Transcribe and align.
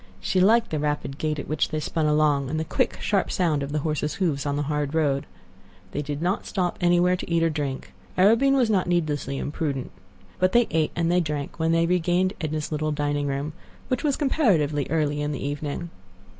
She 0.19 0.41
liked 0.41 0.71
the 0.71 0.79
rapid 0.79 1.19
gait 1.19 1.37
at 1.37 1.47
which 1.47 1.69
they 1.69 1.79
spun 1.79 2.07
along, 2.07 2.49
and 2.49 2.59
the 2.59 2.65
quick, 2.65 2.97
sharp 2.99 3.31
sound 3.31 3.61
of 3.61 3.71
the 3.71 3.77
horses' 3.85 4.15
hoofs 4.15 4.47
on 4.47 4.55
the 4.55 4.63
hard 4.63 4.95
road. 4.95 5.27
They 5.91 6.01
did 6.01 6.23
not 6.23 6.47
stop 6.47 6.75
anywhere 6.81 7.15
to 7.15 7.29
eat 7.31 7.43
or 7.43 7.49
to 7.51 7.53
drink. 7.53 7.93
Arobin 8.17 8.55
was 8.55 8.67
not 8.67 8.87
needlessly 8.87 9.37
imprudent. 9.37 9.91
But 10.39 10.53
they 10.53 10.65
ate 10.71 10.89
and 10.95 11.11
they 11.11 11.19
drank 11.21 11.59
when 11.59 11.71
they 11.71 11.85
regained 11.85 12.33
Edna's 12.41 12.71
little 12.71 12.91
dining 12.91 13.27
room—which 13.27 14.03
was 14.03 14.17
comparatively 14.17 14.87
early 14.89 15.21
in 15.21 15.33
the 15.33 15.45
evening. 15.45 15.91